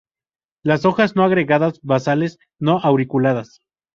[0.63, 3.61] Las hojas no agregadas basales; no auriculadas.